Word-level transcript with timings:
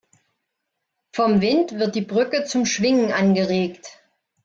Vom 1.13 1.41
Wind 1.41 1.77
wird 1.77 1.93
die 1.93 2.01
Brücke 2.01 2.43
zum 2.43 2.65
Schwingen 2.65 3.11
angeregt. 3.11 4.01